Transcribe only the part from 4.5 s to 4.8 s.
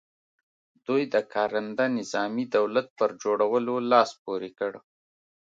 کړ.